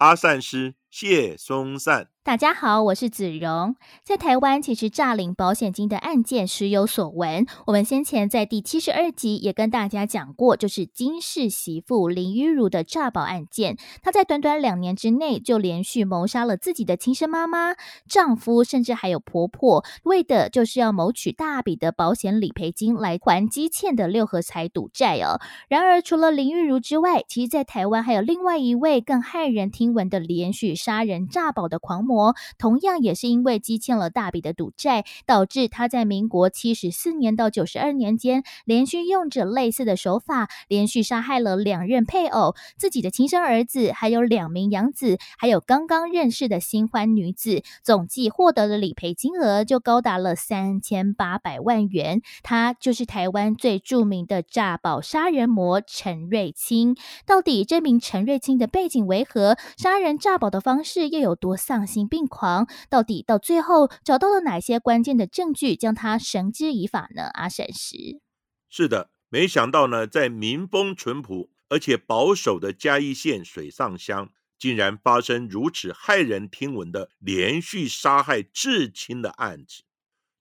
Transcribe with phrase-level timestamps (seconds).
[0.00, 2.08] 阿善师谢松善。
[2.22, 3.76] 大家好，我是子荣。
[4.04, 7.46] 在台湾，其实诈领保险金的案件时有所闻。
[7.66, 13.78] 我们先前在第七十二集也跟大家讲过，就是金氏媳妇林玉如的诈保案件。
[14.02, 17.74] 她在短短两年之内就连续谋杀了自己的亲生妈妈、
[18.06, 25.40] 丈夫，甚至还有婆婆，为的就是要谋取大笔的保险理赔金来还积欠的六合彩赌债哦。
[25.68, 32.00] 然而，除了林玉如之外，其实在台湾还有另外一位更骇人听闻的连续杀人诈保的狂。
[32.00, 52.22] 魔同样也是因为积欠了大笔的赌债，导致他在民国七十四年到九十二年间，连续用着类似的手法，连续杀害了两任配偶、自己的亲生儿子，还有两名养子，还有刚刚认识的新欢女子，总计获得的理赔金额就高达了三千八百万元。
[52.42, 56.96] 他就是台湾最著名的诈保杀人魔陈瑞清。
[57.26, 59.56] 到底这名陈瑞清的背景为何？
[59.82, 62.06] 杀人诈保的方式又有多丧心？
[62.06, 67.30] 病狂到底到最后找到了哪些关键的证据，将他绳之以法呢？
[67.32, 68.20] 阿婶石
[68.68, 79.84] 是的，没想到呢，在民风淳朴而且保守的嘉义县水上乡，竟然发生如此骇人听闻的连续杀害至亲的案子。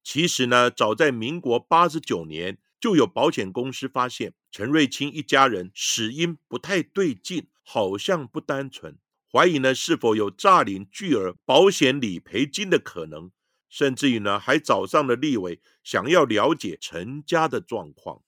[0.03, 8.97] 其实呢，早在民国八十九年，就有保险公司发现陈瑞清一家人死因不太对劲，好像不单纯。
[9.31, 13.31] 怀疑呢是否有诈领巨额保险理赔金的可能，
[13.69, 18.23] 甚至于呢还找上了立委，想要了解陈家的状况。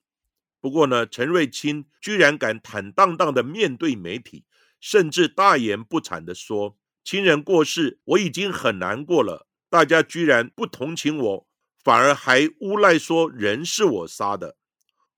[0.59, 4.45] 不过呢，陈瑞清居然敢坦荡荡的面对媒体，
[4.79, 11.47] 甚至大言不惭的说：“亲人过世，我已经很难过了，大家居然不同情我，
[11.83, 14.55] 反而还诬赖说人是我杀的。”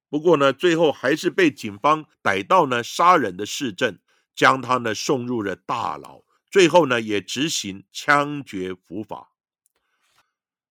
[0.09, 4.00] 不过呢，最后还是被警方逮到呢杀人的市政。
[4.35, 9.31] 将他呢送入了大牢，最后呢也执行枪决伏法。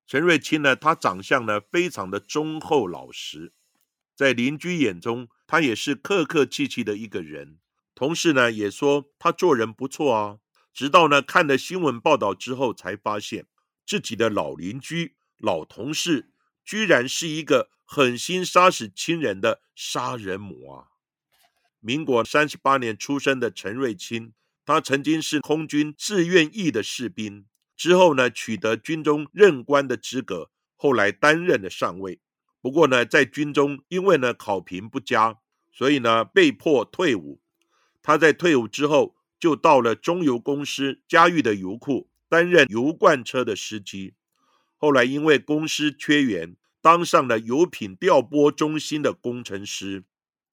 [0.06, 3.52] 陈瑞清呢，他长相呢非常的忠厚老实，
[4.14, 7.58] 在邻居眼中，他也是客客气气的一个人。
[7.94, 10.38] 同事呢也说他做人不错啊。
[10.74, 13.46] 直到呢看了新闻报道之后，才发现
[13.86, 16.30] 自己的老邻居、老同事，
[16.64, 20.91] 居然是一个狠心杀死亲人的杀人魔啊！
[21.84, 24.32] 民国三十八年出生的陈瑞清，
[24.64, 27.44] 他曾经是空军志愿役的士兵，
[27.76, 32.20] 之后呢取得军中任官的资格，后来担任了上尉。
[32.60, 35.40] 不过呢，在军中因为呢考评不佳，
[35.72, 37.40] 所以呢被迫退伍。
[38.00, 44.14] 他在退伍之后，就到了中油公司嘉裕的油库担任油罐车的司机。
[44.76, 50.04] 后来因为公司缺员，当上了油品调拨中心的工程师。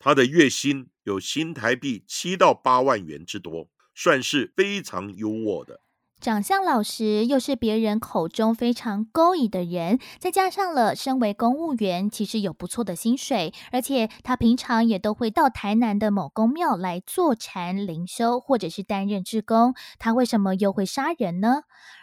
[0.01, 5.81] 他的月薪有新台币七到八万元之多，算是非常优渥的。
[6.22, 19.74] 长相老实，又是别人口中非常勾引的人，再加上了身为公务员，其实有不错的薪水，而且他平常也都会到台南的某公庙来坐禅灵修，或者是担任志工。
[19.97, 21.62] 他为什么又会杀人呢？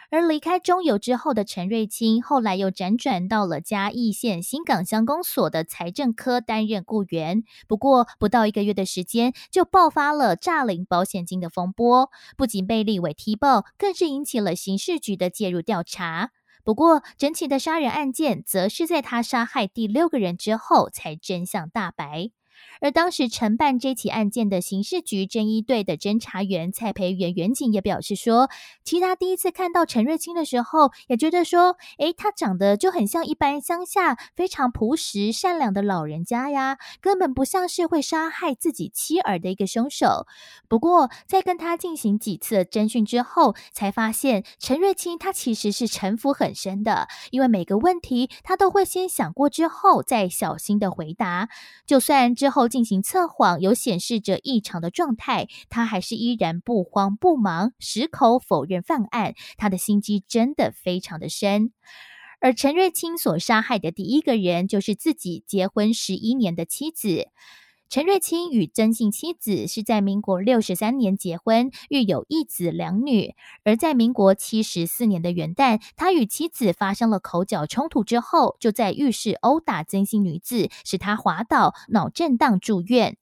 [0.09, 7.43] 而离开中油之后的陈瑞清，后来又辗转到了嘉义县新港乡公所的财政科担任雇员。
[7.67, 16.31] 不过不到一个月的时间，就爆发了诈领保险金的风波，不仅被立委踢爆，更是引起了刑事局的介入调查。
[16.63, 22.31] 不过整起的杀人案件，则是在他杀害第六个人之后，才真相大白。
[22.81, 28.49] 而当时承办这起案件的刑事局侦一队的侦查员蔡培元员警也表示说，
[28.83, 40.27] 其他第一次看到陈瑞清的时候，也觉得说，诶，他长得就很像一般乡下非常朴实善良的老人家呀，根本不像是会杀害自己妻儿的一个凶手。
[40.67, 51.49] 不过，在跟他进行几次侦讯之后，才发现陈瑞清他其实是城府很深的，因为每个问题他都会先想过之后再小心的回答，
[51.85, 52.66] 就算之后。
[52.67, 59.33] 进行测谎，有显示着异常的状态，他还是依然不慌不忙，矢口否认犯案。
[59.57, 61.71] 他的心机真的非常的深。
[62.39, 67.29] 而陈瑞清所杀害的第一个人，就是自己结婚十一年的妻子。
[67.89, 73.33] 陈瑞清与曾姓妻子是在民国六十三年结婚，育有一子两女。
[73.63, 83.15] 而在民国七十四年的元旦，他与妻子发生了口角冲突之后，就在浴室殴打曾姓女子，使她滑倒、脑震荡住院。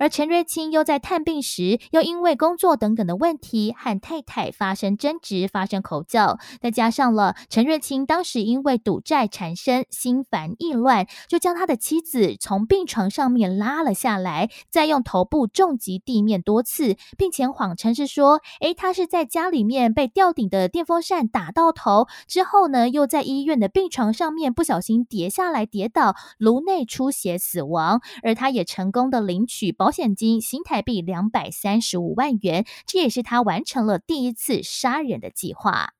[0.00, 29.89] 而陈瑞清又在探病时，又因为工作等等的问题和太太发生争执、发生口角，再加上了陈瑞清当时因为赌债缠身、心烦意乱，就将他的妻子从病床上面拉了下来，再用头部重击地面多次，并且谎称是说：“诶，他是在家里面被吊顶的电风扇打到头，之后呢，又在医院的病床上面不小心跌下来跌倒，颅内出血死亡。”而他也成功的领取保。
[29.90, 35.94] 保险金新台币两百三十五万元，这也是他完成了第一次杀人的计划。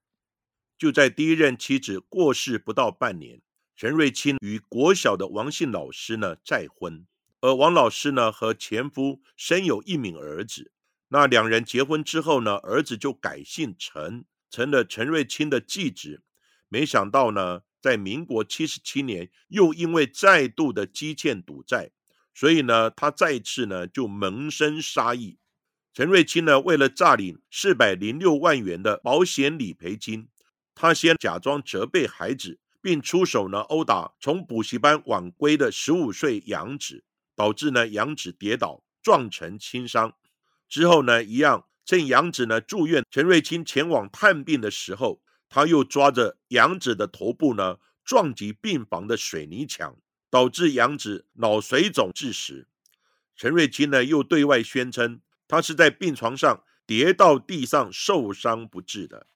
[0.78, 3.42] 就在第一任妻子过世不到半年，
[3.74, 7.04] 陈瑞清与国小的王姓老师呢再婚，
[7.40, 10.70] 而王老师呢和前夫生有一名儿子。
[11.08, 16.22] 那两人结婚之后呢，儿子就改姓陈，成了陈瑞清的继子。
[16.68, 21.90] 没想到呢，在民国七十七年，又因为再度的积欠赌债。
[22.34, 25.38] 所以呢，他再次呢就萌生杀意。
[25.92, 30.28] 陈瑞清呢，为了诈领四百零六万元的保险理赔金，
[30.74, 37.04] 他先假装责备孩子，并出手呢殴打从补习班晚归的十五岁杨子，
[37.34, 40.14] 导致呢杨子跌倒撞成轻伤。
[40.68, 49.96] 之后呢，一样趁杨子呢住院，陈瑞清前往探病的时候，他又抓着杨子的头部呢撞击病房的水泥墙。
[50.30, 52.68] 导致杨子脑水肿致死。
[53.36, 59.26] 陈瑞清呢又对外宣称，他是在病床上跌到地上受伤不治的。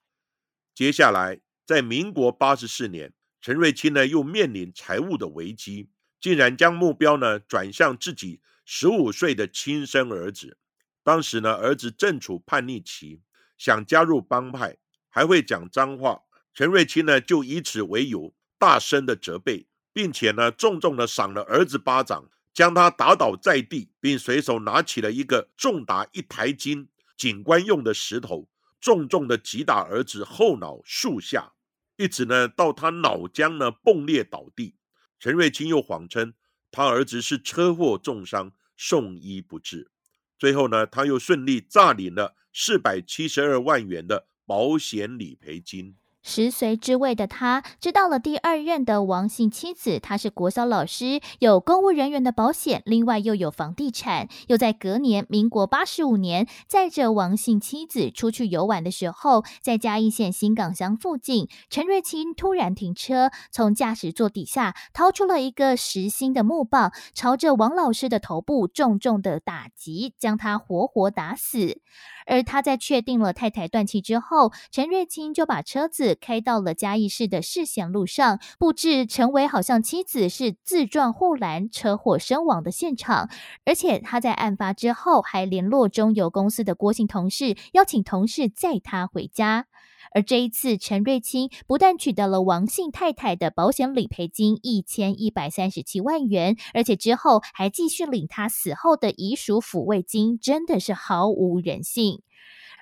[0.73, 5.89] 接下来，在民国八十四年，陈瑞清呢又面临财务的危机，
[6.19, 10.57] 竟然将目标呢转向自己十五岁的亲生儿子。
[11.03, 13.21] 当时呢，儿子正处叛逆期，
[13.57, 14.77] 想加入帮派，
[15.09, 16.21] 还会讲脏话。
[16.53, 19.67] 陈瑞清呢就以此为由，大声的责备。
[19.95, 28.49] 并且呢，重重的赏了儿子巴掌，将他打倒在地，并随手拿起了一个重达一台斤警官用的石头，
[28.81, 31.53] 重重的击打儿子后脑数下，
[31.95, 34.75] 一直呢到他脑浆呢迸裂倒地。
[35.17, 36.33] 陈瑞清又谎称
[36.69, 39.89] 他儿子是车祸重伤，送医不治。
[40.37, 45.95] 最后呢，他又顺利诈领了四百七十二万元的保险理赔金。
[46.27, 54.27] 十岁之位的他，知道了第二任的王姓妻子，他是国小老师，有公务人员的保险，另外又有房地产。
[54.47, 71.79] 又在隔年，民国八十五年，载着王姓妻子出去游玩的时候，在嘉义县新港乡附近，陈瑞清突然停车，从驾驶座底下掏出了一个实心的木棒，朝着王老师的头部重重的打击，将他活活打死。
[72.25, 83.29] 而他在确定了太太断气之后，陈瑞清就把车子开到了嘉义市的市贤路上，布置成为好像妻子是自撞护栏车祸身亡的现场。
[83.65, 89.67] 而且他在案发之后还联络中油公司的郭姓同事，邀请同事载他回家。
[90.15, 102.21] 而这一次，陈瑞清不但取得了王姓太太的保险理赔金一千一百三十七万元，而且之后还继续领他死后的遗属抚慰金，真的是毫无人性。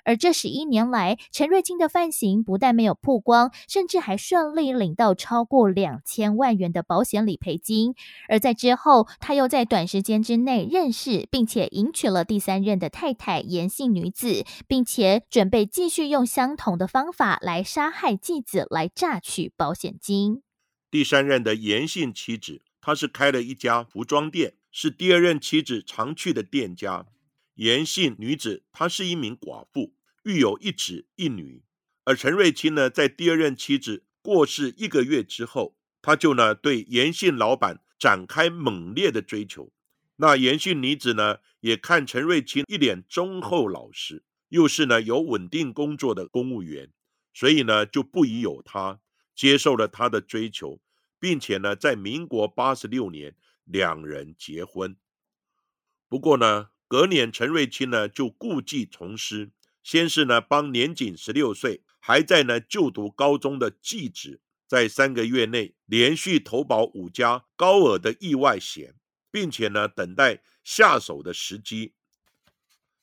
[0.04, 7.94] 而这十一年来，陈瑞金的犯行不但没有曝光，甚至还顺利领到超过两千万元的保险理赔金。
[8.28, 20.42] 而在之后，他又在短时间之内认识并且迎娶了第三任的太太严姓女子，并且准备继续用相同的方法来杀害继子，来榨取保险金。
[20.90, 27.06] 第三任的严姓妻子，她是开了一家服装店，是第二任妻子常去的店家。
[27.56, 29.92] 严姓女子，她是一名寡妇，
[30.24, 31.62] 育有一子一女。
[32.04, 39.72] 而陈瑞清呢，在第二任妻子过世一个月之后，他就呢对严姓老板展开猛烈的追求。
[40.16, 46.90] 那严姓女子呢，也看陈瑞清一脸忠厚老实，又是呢有稳定工作的公务员，
[47.32, 49.00] 所以呢就不疑有他，
[49.34, 50.80] 接受了他的追求，
[51.18, 54.96] 并且呢在民国八十六年两人结婚。
[56.08, 56.70] 不过呢。
[56.86, 59.50] 隔年，陈瑞清呢就故技重施，
[59.84, 68.94] 先是呢帮年仅十六岁、还在呢就读高中的继子，在三个月内连续投保五家高额的意外险，
[69.30, 71.92] 并且呢等待下手的时机。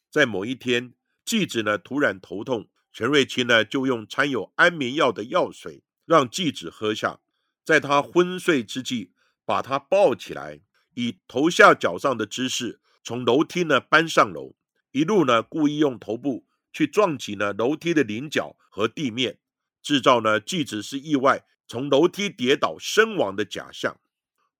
[0.10, 7.20] 在某一天，继子呢突然头痛，陈瑞清呢就用掺有安眠药的药水让继子喝下，
[7.64, 9.12] 在他昏睡之际，
[9.46, 10.60] 把他抱起来，
[10.96, 12.80] 以头下脚上的姿势。
[13.04, 14.56] 从楼梯呢搬上楼，
[14.92, 19.38] 一路呢故意用头部去撞击呢楼梯的棱角和地面，
[19.82, 24.00] 制造呢继子是意外从楼梯跌倒身亡的假象。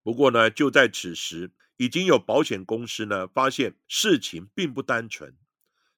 [0.02, 5.36] 不过呢，就在此时，已经有保险公司呢发现事情并不单纯。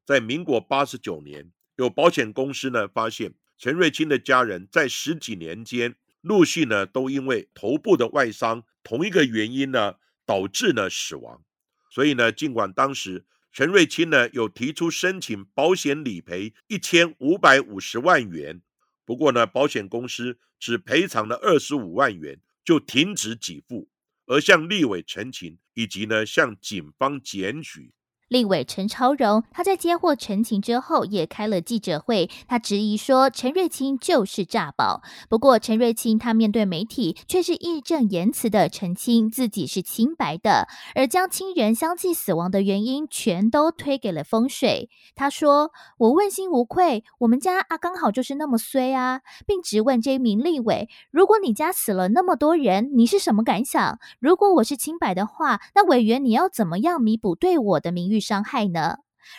[0.04, 9.94] 在民国八十九年，有保险公司呢发现陈瑞清的家人在十几年间陆续呢都因为头部的外伤同一个原因呢
[10.26, 11.42] 导致呢死亡。
[11.90, 18.60] 所以呢，尽管当时陈瑞清呢有提出申请保险理赔一千五百五十万元，
[19.04, 23.88] 不过呢，保险公司只赔偿了二十五万元就停止给付，
[24.26, 27.92] 而向立委陈情，以及呢向警方检举。
[28.28, 32.30] 立委陈超荣，他在接获陈情之后，也开了记者会。
[32.48, 35.02] 他质疑说，陈瑞清就是诈保。
[35.28, 44.88] 不过，陈瑞清他面对媒体，却是义正言辞的澄清自己是清白的，而将亲人相继死亡的原因全都推给了风水。
[45.14, 53.98] 他说：“我问心无愧，我们家啊刚好就是那么衰啊，并直问这名立委：如果你家死了那么多人，你是什么感想？
[54.18, 58.96] 如果我是清白的话，那委员你要怎么样弥补对我的名誉？”伤害呢？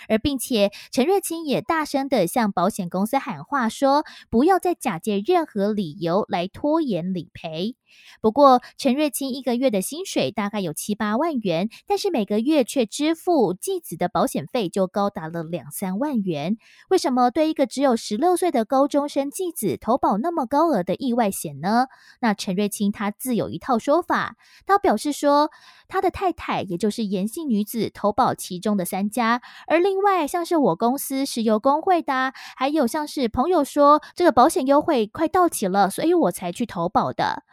[0.09, 7.75] 而并且陈瑞清也大声的向保险公司喊话说：“不要再假借任何理由来拖延理赔。”
[8.21, 16.57] 不过，陈瑞清一个月的薪水大概有七八万元，但是每个月却支付继子的保险费就高达了两三万元。
[16.89, 21.87] 为什么对一个只有十六岁的高中生继子投保那么高额的意外险呢？
[22.19, 24.35] 那陈瑞清他自有一套说法，
[24.65, 25.51] 他表示说，
[25.87, 37.43] 他的太太也就是严姓女子投保其中的三家，而另外像是我公司石油工会的，还有像是朋友说这个保险优惠快到期了，所以我才去投保的。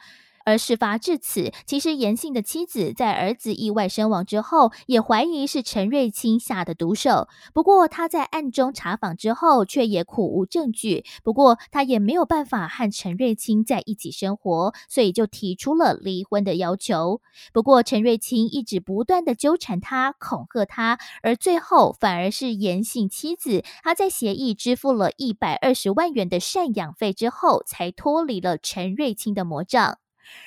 [0.45, 7.29] 而事发至此，其实严姓的妻子在儿子意外身亡之后，也怀疑是陈瑞清下的毒手。
[7.53, 11.05] 不过他在暗中查访之后，却也苦无证据。
[11.23, 17.21] 不过他也没有办法和陈瑞清在一起生活，所以就提出了离婚的要求。
[17.53, 30.01] 不过陈瑞清一直不断的纠缠他，恐吓他，而最后反而是严姓妻子，他在协议支付了一百二十万元的赡养费之后，才脱离了陈瑞清的魔掌。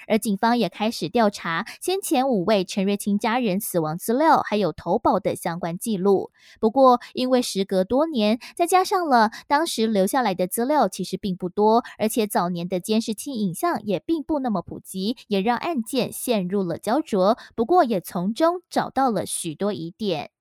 [0.08, 6.32] 而警方也开始调查先前五位陈瑞清家人死亡资料，还有投保的相关记录。
[6.60, 17.38] 不过，因为时隔多年，再加上了当时留下来的资料其实并不多，而且早年的监视器影像也并不那么普及，也让案件陷入了焦灼。
[17.56, 20.32] 不过，也从中找到了许多疑点。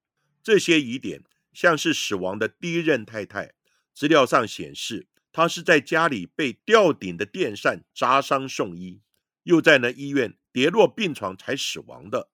[0.42, 1.22] 这些疑点
[1.52, 3.52] 像是死亡的第一任太太，
[3.94, 9.00] 资料上显示她是在家里被吊顶的电扇扎伤送医。
[9.44, 12.28] 又在呢医院跌落病床才死亡的。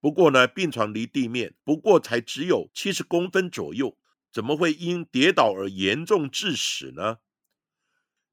[0.00, 3.98] 不过呢，病床离地面不过才只有七十公分左右，
[4.32, 7.18] 怎么会因跌倒而严重致死呢？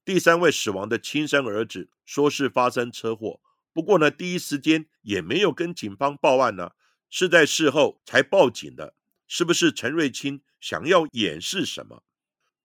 [0.06, 6.72] 第三位死亡的亲生儿子说是发生车祸，不过呢，第一时间也没有跟警方报案呢，
[7.10, 8.96] 是在事后才报警的。
[9.28, 12.02] 是不是陈瑞清想要掩饰什么？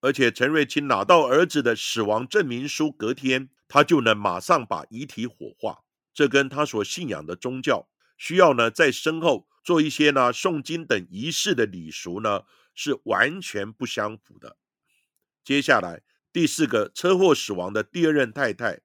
[0.00, 3.50] 而且陈瑞清拿到儿子的死亡证明书，隔天。
[3.66, 12.42] 他就能马上把遗体火化，这跟他所信仰的宗教需要呢在身后做一些呢诵经等仪式的礼俗呢
[12.75, 14.56] 是完全不相符的。
[15.42, 16.02] 接下来
[16.33, 18.80] 第四个车祸死亡的第二任太太，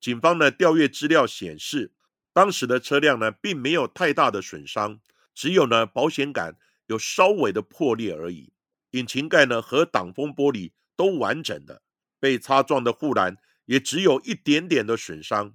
[0.00, 1.92] 警方呢调阅资料显示，
[2.32, 5.00] 当时的车辆呢并没有太大的损伤，
[5.34, 8.52] 只有呢保险杆有稍微的破裂而已，
[8.90, 11.82] 引擎盖呢和挡风玻璃都完整的，
[12.20, 13.38] 被擦撞的护栏。
[13.66, 15.54] 也只有一点点的损伤，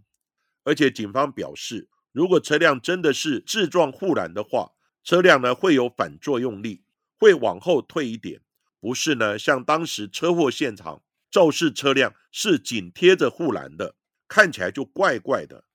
[0.63, 4.72] 而且警方表示，如果车辆真的是自撞护栏的话，
[5.04, 6.84] 车辆呢会有反作用力，
[7.18, 8.42] 会往后退一点，
[8.80, 13.96] 不是呢像当时车祸现场肇事车辆是紧贴着护栏的，
[14.28, 15.66] 看起来就怪怪的。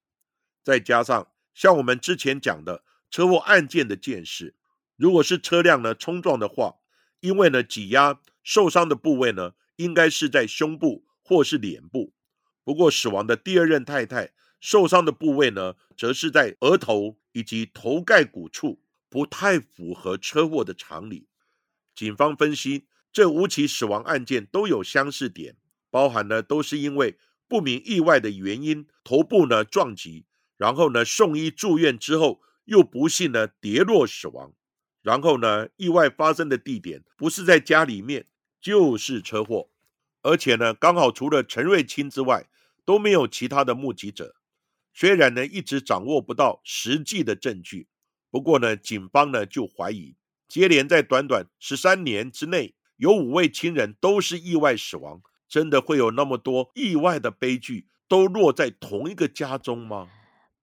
[0.62, 4.56] 再加上像我们之前讲的车祸案件的见识，
[4.96, 6.76] 如果是车辆呢冲撞的话，
[7.20, 12.12] 因为呢挤压受伤的部位呢应该是在胸部或是脸部。
[12.64, 18.80] 不过，死亡的第二任太太受伤的部位呢，则是在额头以及头盖骨处，
[19.10, 21.28] 不太符合车祸的常理。
[21.94, 25.56] 警方分析，这五起死亡案件都有相似点，
[25.90, 30.24] 包含呢都是因为不明意外的原因，头部呢撞击，
[30.56, 34.52] 然后呢送医住院之后，又不幸呢跌落死亡。
[35.02, 38.26] 然后呢，意外发生的地点不是在家里面，
[38.58, 39.68] 就是车祸。
[40.22, 42.48] 而且呢，刚好除了陈瑞清之外，
[42.84, 44.36] 都没有其他的目击者。
[44.92, 47.88] 虽然呢，一直掌握不到实际的证据，
[48.30, 60.08] 不过呢，警方呢就怀疑，接连在短短十三年之内，有五位亲人都是意外死亡，真的会有那么多意外的悲剧都落在同一个家中吗？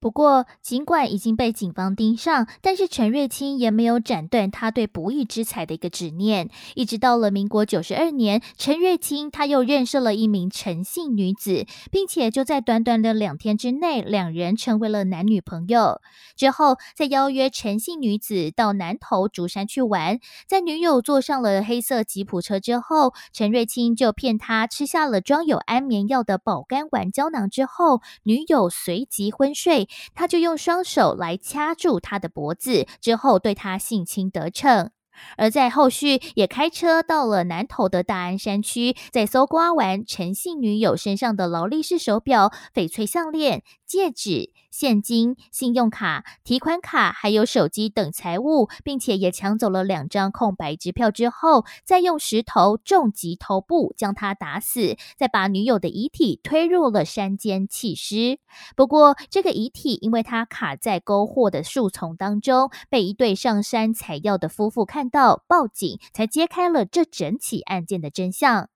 [0.02, 6.50] 不过，尽管已经被警方盯上，但是陈瑞清也没有斩断他对不义之财的一个执念。
[6.74, 16.02] 一直到了民国九十二年，陈瑞清他又认识了一名陈姓女子，并且就在短短的两天之内，两人成为了男女朋友。
[16.36, 20.18] 之后，再邀约陈姓女子到南投竹山去玩，
[20.48, 29.88] 在女友坐上了黑色吉普车之后，陈瑞清就骗她吃下了装有安眠药的保肝丸胶囊之后，女友随即昏睡。
[30.14, 34.92] 他就用双手来掐住他的脖子，之后对他性侵得逞。
[35.38, 44.52] 而在后续也开车到了南投的大安山区，在搜刮完陈姓女友身上的劳力士手表、翡翠项链、戒指。
[44.72, 58.40] 现金、信用卡、提款卡还有手机等财物，并且也抢走了两张空白支票之后，再用石头重击头部将他打死，再把女友的遗体推入了山间弃尸。
[58.78, 68.70] 不过，这个遗体因为他卡在沟壑的树丛当中，被一对上山采药的夫妇看到，报警才揭开了这整起案件的真相。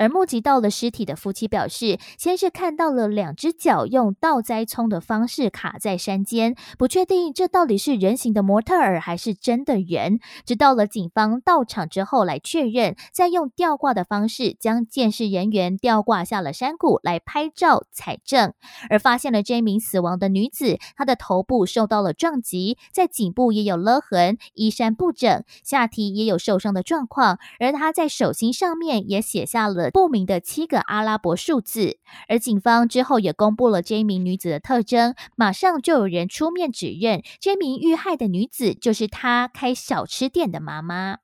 [0.00, 10.18] 而目击到了尸体的夫妻表示，先是看到了两只脚用倒栽葱的方式卡在山间，不确定这到底是人形的模特儿还是真的人。
[10.46, 18.54] 直到了警方到场之后来确认，再用吊挂的方式将监视人员吊挂下了山谷来拍照采证，
[18.88, 29.89] 而发现了这名死亡的女子，她的头部受到了撞击，在颈部也有勒痕，衣衫不整，下体也有受伤的状况，而她在手心上面也写下了。
[29.90, 41.18] 不明的七个阿拉伯数字，而警方之后也公布了这一名女子的特征，马上就有人出面指认这名遇害的女子就是她开小吃店的妈妈。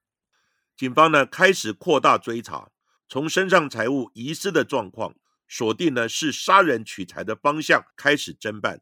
[0.76, 2.70] 警方呢开始扩大追查，
[3.08, 5.14] 从身上财物遗失的状况
[5.48, 8.80] 锁定呢是杀人取财的方向开始侦办，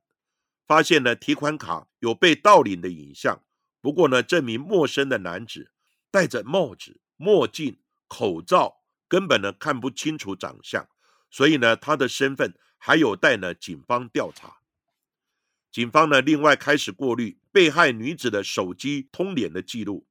[0.66, 3.42] 发现呢提款卡有被盗领的影像，
[3.80, 5.70] 不过呢这名陌生的男子
[6.10, 8.83] 戴着帽子、墨镜、口罩。
[9.14, 10.88] 根本呢看不清楚长相，
[11.30, 14.56] 所以呢他的身份还有待呢警方调查。
[15.70, 20.08] 警方呢另外开始过滤被害女子的手机通联的记录，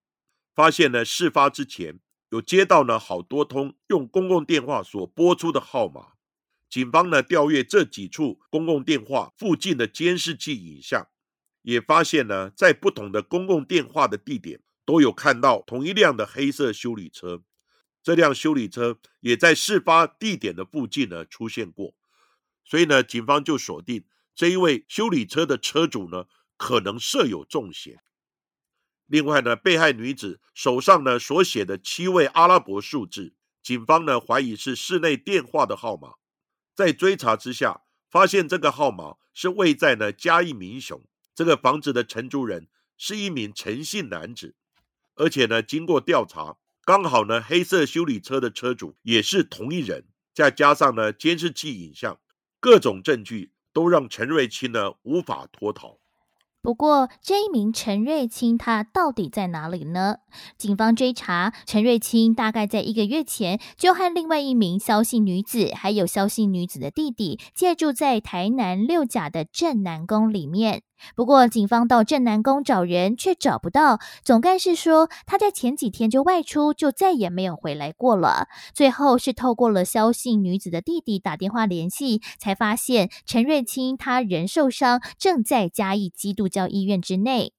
[0.55, 6.13] 发现呢事发之前有接到呢好多通用公共电话所拨出的号码。
[6.69, 11.09] 警方呢调阅这几处公共电话附近的监视器影像，
[11.63, 17.43] 也发现呢在不同的公共电话的地点都有看到同一辆的黑色修理车。
[18.03, 21.95] 这辆修理车也在事发地点的附近呢出现过，
[22.65, 24.03] 所以呢，警方就锁定
[24.35, 26.25] 这一位修理车的车主呢
[26.57, 28.03] 可能设有重嫌。
[29.05, 36.15] 另外呢，被害女子手上呢所写的七位阿拉伯数字，警方呢怀疑是室内电话的号码。
[36.75, 41.01] 在追查之下，发现这个号码是位在呢嘉义民雄
[41.33, 44.55] 这个房子的承租人是一名陈姓男子，
[45.15, 46.57] 而且呢，经过调查。
[46.85, 52.17] 刚好呢，黑色修理车的车主也是同一人，再加上呢监视器影像，
[52.59, 55.97] 各种证据都让陈瑞清呢无法脱逃。
[56.61, 60.17] 不过，这一名陈瑞清他到底在哪里呢？
[60.57, 70.83] 警方追查陈瑞清，大概在一个月前就和另外一名肖姓女子，还有肖姓女子的弟弟，借住在台南六甲的镇南宫里面。
[71.15, 73.99] 不过，警方到镇南宫找人，却找不到。
[74.23, 78.47] 总干事说，他在前几天就外出，就再也没有回来过了。
[78.73, 87.53] 最后是透过了肖姓女子的弟弟打电话联系，才发现陈瑞清他人受伤，正在嘉义基督教医院之内。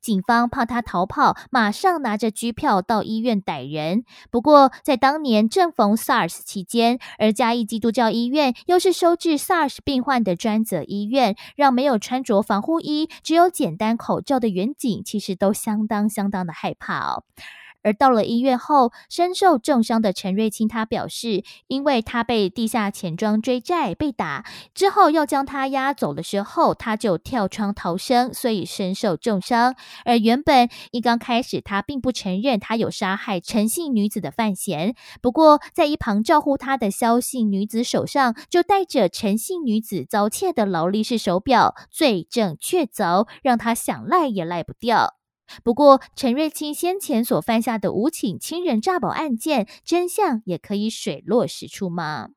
[0.00, 4.04] 警方怕他逃跑，马上拿着拘票到医院逮人。
[4.30, 17.24] 不过，在当年正逢 SARS 期间，而嘉义基督教医院又是收治 SARS 病患的专责医院，让没有穿着防护衣、只有简单口罩的远景，其实都相当相当的害怕哦。
[17.82, 29.74] 而到了医院后，身受重伤的陈瑞清，他表示，因为他被地下钱庄追债被打之后，要将他押走的时候，他就跳窗逃生，所以身受重伤。
[30.04, 34.94] 而原本一刚开始，他并不承认他有杀害陈姓女子的犯嫌。
[35.22, 45.19] 不过，在一旁照顾他的肖姓女子手上，就带着陈姓女子遭窃的劳力士手表，罪证确凿，让他想赖也赖不掉。
[45.62, 52.30] 不过，陈瑞清先前所犯下的无请亲人诈保案件，真相也可以水落石出吗？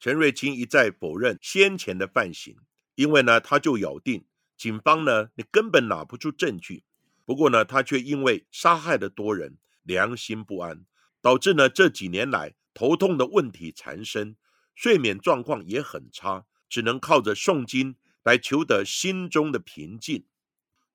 [0.00, 2.56] 陈瑞清一再否认先前的犯行，
[2.94, 4.24] 因为呢，他就咬定
[4.56, 6.84] 警方呢，你根本拿不出证据。
[7.24, 10.84] 不过呢，他却因为杀害了多人，良心不安，
[11.20, 14.36] 导致呢这几年来头痛的问题缠身，
[14.74, 20.24] 睡眠状况也很差，只能靠着诵经来求得心中的平静。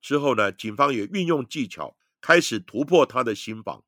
[0.04, 3.82] 之后呢，警方也运用技巧，开始突破他的心防，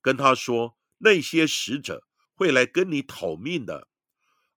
[0.00, 3.86] 跟他说那些使者会来跟你讨命的，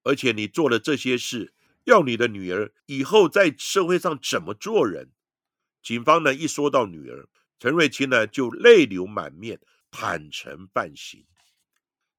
[0.04, 5.12] 而且你做了这些事，要你的女儿以后在社会上怎么做人。
[5.84, 7.28] 警方呢一说到女儿
[7.60, 9.60] 陈瑞清呢，就泪流满面，
[9.92, 11.26] 坦诚犯行。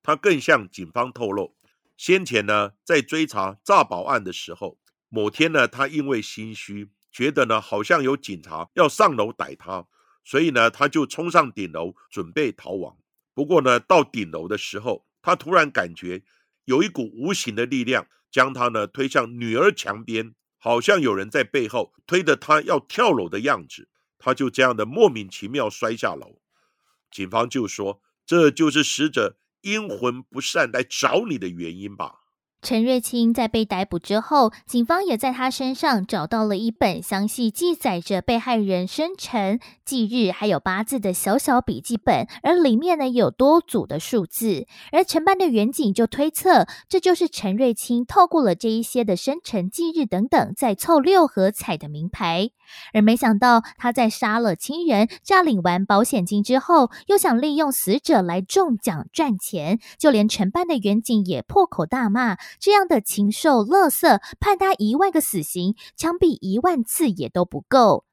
[0.03, 1.57] 他更向警方透露，
[1.97, 4.79] 先前呢在追查诈保案的时候，
[5.09, 9.87] 某天呢他因为心虚，觉得呢好像有警察要上楼逮他，
[10.25, 12.97] 所以呢他就冲上顶楼准备逃亡。
[13.35, 16.23] 不过呢到顶楼的时候，他突然感觉
[16.65, 20.35] 有一股无形的力量将他呢推向女儿墙边。
[20.65, 26.41] 好像有人在背后推着他要跳楼的样子，他就这样的莫名其妙摔下楼。
[27.11, 32.21] 警方就说：“这就是死者阴魂不散来找你的原因吧。”
[32.63, 44.69] 陈瑞清在被逮捕之后，警方也在他身上找到了一本详细记载着被害人生辰、忌日还有八字的小小笔记本，而里面呢有多组的数字。
[44.93, 52.51] 而承办的远警就推测，这就是陈瑞清透过了这一些的生辰、忌日等等，在凑六合彩的名牌。
[52.93, 62.37] 而没想到，他在杀了亲人、诈领完保险金之后，又想利用死者来中奖赚钱，就连承办的远警也破口大骂。
[62.59, 68.05] 这样的禽兽、乐色，判他一万个死刑，枪毙一万次也都不够。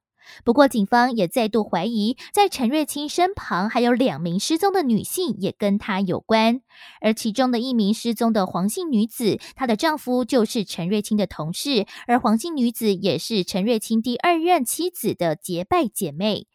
[0.44, 6.62] 不过，警方也再度怀疑，在陈瑞清身旁还有两名失踪的女性也跟他有关。
[7.02, 16.48] 而其中的一名失踪的黄姓女子，她的丈夫就是陈瑞清的同事，而黄姓女子也是陈瑞清第二任妻子的结拜姐妹。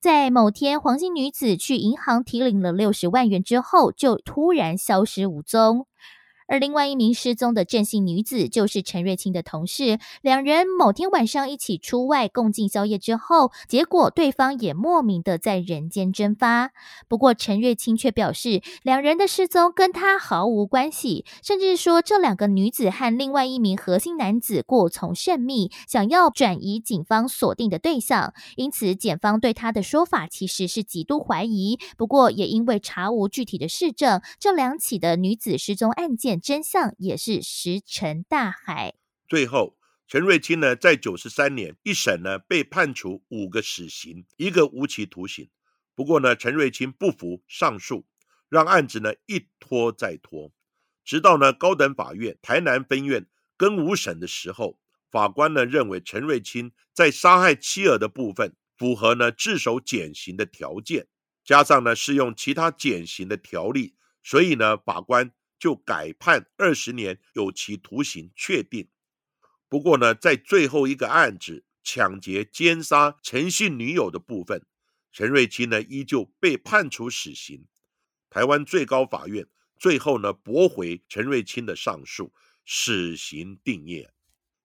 [0.00, 5.86] 在某天，黄姓女子去银行提领了六十万元之后，就突然消失无踪。
[6.46, 16.70] 而另外一名失踪的郑姓女子就是陈瑞清的同事，两人某天晚上一起出外共进宵夜之后，结果对方也莫名的在人间蒸发。
[17.08, 28.32] 不过陈瑞清却表示，两人的失踪跟他毫无关系，甚至说这两个女子和另外一名核心男子过从甚密，想要转移警方锁定的对象。
[28.54, 31.78] 因此，检方对他的说法其实是极度怀疑。
[31.96, 36.35] 不过也因为查无具体的事证，这两起的女子失踪案件。
[36.40, 38.94] 真相也是石沉大海。
[39.28, 45.48] 最后，陈瑞清呢，在九十三年一审呢，被判处五个死刑，一个无期徒刑。
[45.94, 48.06] 不过呢，陈瑞清不服上诉，
[48.48, 50.52] 让案子呢一拖再拖，
[51.04, 54.78] 直到呢高等法院台南分院跟五审的时候，
[55.10, 61.08] 法官呢认为陈瑞清在杀害妻儿的部分符合呢自首减刑的条件，
[61.44, 65.32] 加上呢适用其他减刑的条例，所以呢法官。
[65.58, 68.88] 就改判二十年有期徒刑确定。
[69.68, 74.64] 不过呢，在最后一个案子抢劫奸杀陈姓女友的部分，
[75.12, 77.66] 陈瑞清呢依旧被判处死刑。
[78.30, 79.46] 台湾最高法院
[79.78, 82.32] 最后呢驳回陈瑞清的上诉，
[82.64, 84.08] 死刑定谳。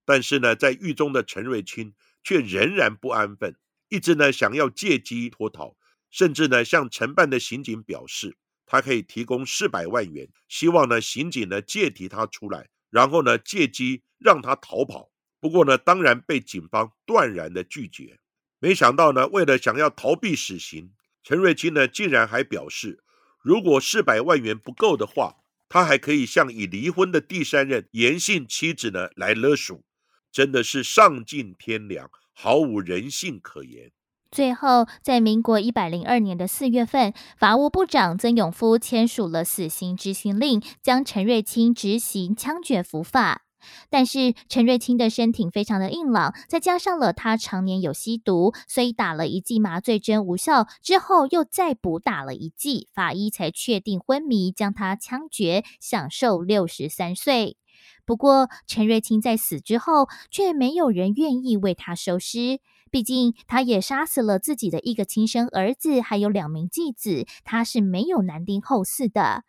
[0.06, 3.56] 但是呢，在狱中的陈瑞清却仍然不安分，
[3.89, 5.77] 一直呢想要借机脱逃，
[6.10, 8.38] 甚至呢向承办的刑警表示。
[8.65, 15.12] 他可以提供四百万元，希望呢刑警呢借题他出来，然后呢借机让他逃跑。
[15.39, 18.19] 不过呢，当然被警方断然的拒绝。
[18.60, 20.93] 没想到呢，为了想要逃避死刑，
[21.24, 23.04] 陈瑞清呢竟然还表示，
[23.41, 29.84] 如果四百万元不够的话，他还可以向已离婚的第三任严姓妻子呢来勒索。
[30.32, 33.91] 真的是丧尽天良，毫无人性可言。
[34.32, 43.41] 最后，在民国一百零二年的四月份，法务部长曾永夫签署了死刑执行令，将陈瑞清执行枪决伏法。
[43.89, 57.58] 但是陈瑞清的身体非常的硬朗，再加上了他常年有吸毒，所以打了一剂麻醉针无效，之后又再补打了一剂，法医才确定昏迷，将他枪决，享受六十三岁。
[58.06, 62.62] 不过陈瑞清在死之后，却没有人愿意为他收尸。
[62.91, 69.43] 毕竟，他也杀死了自己的一个亲生儿子，还有两名继子，他是没有男丁后嗣的。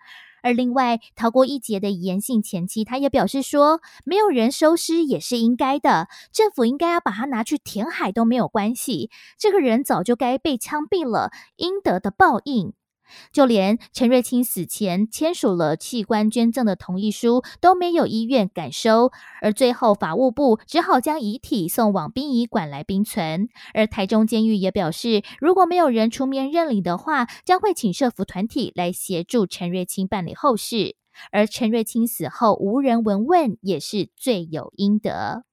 [0.45, 9.11] 而另外逃过一劫的严姓前妻，他也表示说，没有人收尸也是应该的，政府应该要把他拿去填海都没有关系。
[9.39, 12.73] 这个人早就该被枪毙了，应得的报应。
[13.33, 23.49] 就连陈瑞清死前签署了器官捐赠的同意书，都没有医院敢收，而最后法务部只好将遗体送往殡仪馆来冰存。
[23.75, 30.97] 而台中监狱也表示，如果没有人出面认领的话，将会请社服团体来协助陈瑞清办理后事。
[31.31, 35.45] 而陈瑞清死后无人闻问，也是罪有应得。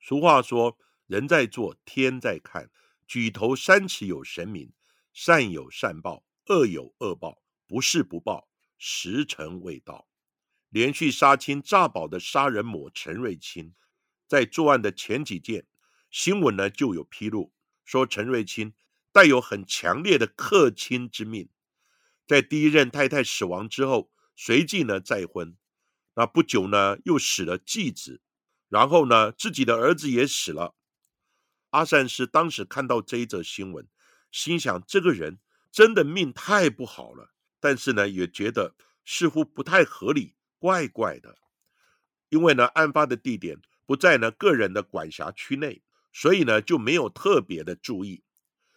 [0.00, 2.70] 俗话说：“人在做，天在看。”
[3.06, 4.72] 举头三尺有神明，
[5.12, 10.08] 善有善报，恶有恶报，不是不报，时辰未到。
[10.68, 13.74] 连续杀亲诈保的杀人魔陈瑞清，
[14.26, 15.66] 在作案的前几件
[16.10, 17.52] 新闻呢，就有披露
[17.84, 18.74] 说陈瑞清
[19.12, 21.48] 带有很强烈的克亲之命，
[22.26, 25.56] 在第一任太太死亡之后，随即呢再婚，
[26.14, 28.20] 那不久呢又死了继子，
[28.68, 30.74] 然后呢自己的儿子也死了。
[31.70, 33.88] 阿善师当时看到这一则新闻，
[34.30, 35.38] 心想这个人
[35.74, 41.36] 真的命太不好了，但是呢，也觉得似乎不太合理，怪怪的。
[42.28, 45.82] 因为呢，案发的地点不在呢个人的管辖区内，
[46.12, 48.22] 所以呢就没有特别的注意。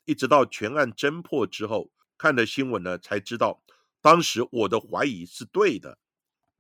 [0.06, 3.64] 一直到全案侦破之后，看了新闻呢，才知道
[4.02, 6.00] 当时我的怀疑是对的。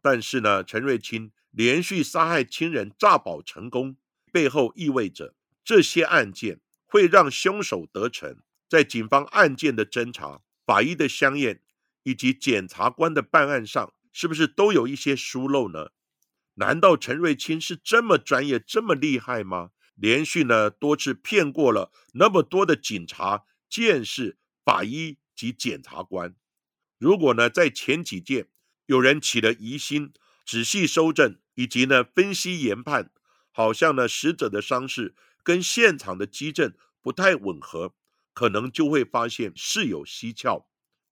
[0.03, 3.97] 但是呢，陈瑞清连续杀害亲人诈保成功，
[4.31, 5.33] 背后意味着。
[5.63, 8.37] 这些案件会让凶手得逞，
[8.69, 11.61] 在警方案件的侦查、法医的相验
[12.03, 15.91] 以及检察官的办案上，是不是都有一些疏漏呢？
[16.55, 19.71] 难道陈瑞清是这么专业、这么厉害吗？
[19.95, 26.35] 连续呢多次骗过了那么多的警察、监事、法医及检察官？
[26.97, 28.47] 如果呢在前几件
[28.85, 30.13] 有人起了疑心，
[30.45, 33.11] 仔细搜证以及呢分析研判，
[33.51, 35.15] 好像呢死者的伤势。
[35.43, 37.93] 跟现场的基证不太吻合，
[38.37, 40.67] 可能就会发现事有蹊跷，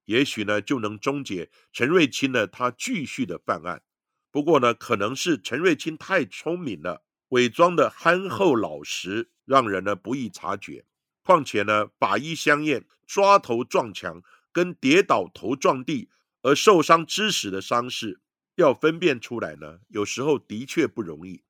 [0.06, 3.82] 也许呢就能终结陈瑞清呢他继续的犯案。
[4.30, 10.86] 不过呢，可能是陈瑞清太聪明了，伪装的憨厚老实，让人呢不易察觉。
[11.24, 16.12] 况且呢，法医相验抓头撞墙跟跌倒头撞地
[16.44, 18.22] 而受伤致死的伤势，
[18.54, 21.44] 要分辨出来呢，有时候的确不容易。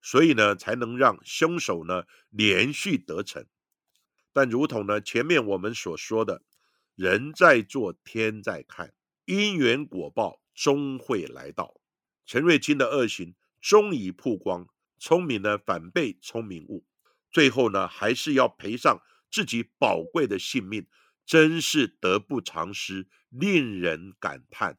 [0.00, 3.44] 所以呢，才能让凶手呢连续得逞。
[4.38, 6.44] 但如同呢前面我们所说的，
[6.94, 11.80] 人在做天在看，因缘果报终会来到。
[12.24, 16.86] 陈瑞金的恶行终于曝光，聪明呢反被聪明误，
[17.32, 20.86] 最后呢还是要赔上自己宝贵的性命，
[21.26, 24.78] 真是得不偿失，令人感叹。